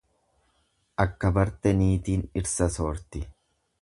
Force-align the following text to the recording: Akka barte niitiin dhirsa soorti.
Akka 1.03 1.31
barte 1.35 1.73
niitiin 1.83 2.25
dhirsa 2.33 2.71
soorti. 2.79 3.23